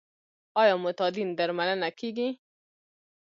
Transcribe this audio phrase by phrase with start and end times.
[0.61, 2.29] آیا معتادین درملنه کیږي؟